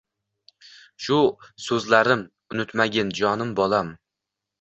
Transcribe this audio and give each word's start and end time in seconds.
«Shu 1.07 1.17
suzlarim 1.65 2.23
unutmagin 2.55 3.13
jonim 3.21 3.53
bolam 3.61 3.93